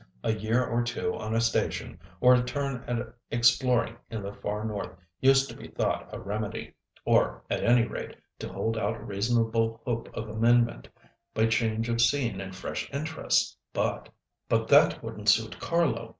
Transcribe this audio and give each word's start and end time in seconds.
A 0.23 0.33
year 0.33 0.65
or 0.65 0.81
two 0.81 1.15
on 1.15 1.35
a 1.35 1.39
station, 1.39 1.99
or 2.21 2.33
a 2.33 2.41
turn 2.41 2.83
at 2.87 3.13
exploring 3.29 3.97
in 4.09 4.23
the 4.23 4.33
far 4.33 4.65
north 4.65 4.89
used 5.19 5.47
to 5.51 5.55
be 5.55 5.67
thought 5.67 6.09
a 6.11 6.19
remedy, 6.19 6.73
or, 7.05 7.43
at 7.51 7.63
any 7.63 7.85
rate, 7.85 8.15
to 8.39 8.51
hold 8.51 8.79
out 8.79 9.05
reasonable 9.07 9.79
hope 9.85 10.09
of 10.15 10.27
amendment 10.27 10.89
by 11.35 11.45
change 11.45 11.87
of 11.87 12.01
scene 12.01 12.41
and 12.41 12.55
fresh 12.55 12.89
interests, 12.91 13.55
but—" 13.73 14.09
"But 14.49 14.67
that 14.69 15.03
wouldn't 15.03 15.29
suit 15.29 15.59
Carlo. 15.59 16.09